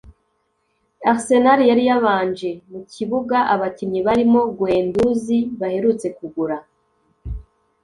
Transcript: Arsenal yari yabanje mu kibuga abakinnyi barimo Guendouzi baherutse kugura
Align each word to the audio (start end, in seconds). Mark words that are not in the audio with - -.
Arsenal 1.11 1.59
yari 1.69 1.83
yabanje 1.89 2.49
mu 2.71 2.79
kibuga 2.91 3.37
abakinnyi 3.53 3.99
barimo 4.07 4.39
Guendouzi 4.57 5.37
baherutse 5.59 6.07
kugura 6.17 6.57